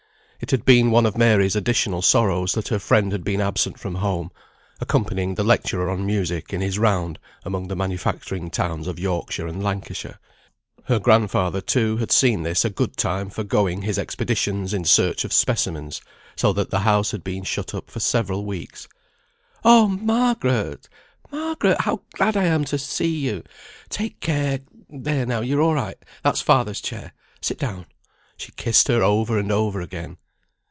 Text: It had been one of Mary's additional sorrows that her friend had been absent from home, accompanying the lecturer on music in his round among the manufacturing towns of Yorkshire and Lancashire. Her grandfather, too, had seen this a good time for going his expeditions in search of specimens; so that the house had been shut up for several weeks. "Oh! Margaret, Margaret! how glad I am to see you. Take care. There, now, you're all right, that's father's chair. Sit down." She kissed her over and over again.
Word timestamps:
It 0.43 0.49
had 0.49 0.65
been 0.65 0.89
one 0.89 1.05
of 1.05 1.15
Mary's 1.19 1.55
additional 1.55 2.01
sorrows 2.01 2.53
that 2.53 2.69
her 2.69 2.79
friend 2.79 3.11
had 3.11 3.23
been 3.23 3.39
absent 3.39 3.79
from 3.79 3.93
home, 3.95 4.31
accompanying 4.79 5.35
the 5.35 5.43
lecturer 5.43 5.87
on 5.87 6.03
music 6.03 6.51
in 6.51 6.61
his 6.61 6.79
round 6.79 7.19
among 7.45 7.67
the 7.67 7.75
manufacturing 7.75 8.49
towns 8.49 8.87
of 8.87 8.97
Yorkshire 8.97 9.45
and 9.45 9.61
Lancashire. 9.63 10.19
Her 10.85 10.97
grandfather, 10.97 11.61
too, 11.61 11.97
had 11.97 12.11
seen 12.11 12.41
this 12.41 12.65
a 12.65 12.71
good 12.71 12.97
time 12.97 13.29
for 13.29 13.43
going 13.43 13.83
his 13.83 13.99
expeditions 13.99 14.73
in 14.73 14.83
search 14.83 15.23
of 15.23 15.31
specimens; 15.31 16.01
so 16.35 16.51
that 16.53 16.71
the 16.71 16.79
house 16.79 17.11
had 17.11 17.23
been 17.23 17.43
shut 17.43 17.75
up 17.75 17.91
for 17.91 17.99
several 17.99 18.43
weeks. 18.43 18.87
"Oh! 19.63 19.87
Margaret, 19.87 20.89
Margaret! 21.31 21.81
how 21.81 22.01
glad 22.15 22.35
I 22.35 22.45
am 22.45 22.65
to 22.65 22.79
see 22.79 23.15
you. 23.15 23.43
Take 23.89 24.19
care. 24.21 24.61
There, 24.89 25.27
now, 25.27 25.41
you're 25.41 25.61
all 25.61 25.75
right, 25.75 25.99
that's 26.23 26.41
father's 26.41 26.81
chair. 26.81 27.13
Sit 27.43 27.59
down." 27.59 27.85
She 28.37 28.51
kissed 28.53 28.87
her 28.87 29.03
over 29.03 29.37
and 29.37 29.51
over 29.51 29.79
again. 29.79 30.17